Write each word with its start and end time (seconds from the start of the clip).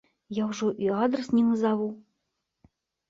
Я 0.37 0.43
ўжо 0.53 0.69
і 0.85 0.89
адрас 1.03 1.29
не 1.35 1.43
назаву. 1.49 1.89